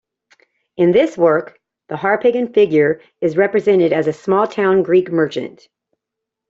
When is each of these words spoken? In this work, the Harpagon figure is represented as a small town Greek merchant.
In 0.77 0.93
this 0.93 1.15
work, 1.15 1.59
the 1.87 1.93
Harpagon 1.95 2.51
figure 2.55 3.01
is 3.21 3.37
represented 3.37 3.93
as 3.93 4.07
a 4.07 4.13
small 4.13 4.47
town 4.47 4.81
Greek 4.81 5.11
merchant. 5.11 5.67